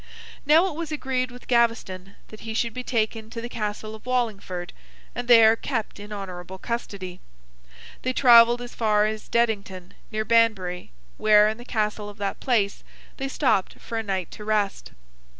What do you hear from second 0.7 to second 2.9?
was agreed with Gaveston that he should be